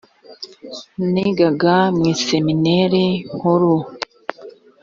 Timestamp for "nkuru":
3.35-3.73